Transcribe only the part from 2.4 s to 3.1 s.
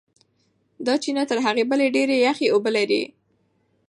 اوبه لري.